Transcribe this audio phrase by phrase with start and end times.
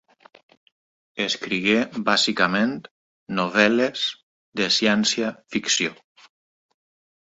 [1.25, 1.75] Escrigué
[2.09, 2.75] bàsicament
[3.43, 4.09] novel·les
[4.63, 5.99] de ciència-ficció.